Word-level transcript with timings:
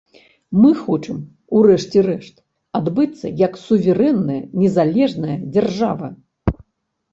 Мы 0.61 0.69
хочам, 0.83 1.19
у 1.57 1.61
рэшце 1.67 1.99
рэшт, 2.07 2.33
адбыцца 2.81 3.33
як 3.45 3.61
суверэнная 3.67 4.41
незалежная 4.65 5.39
дзяржава. 5.53 6.13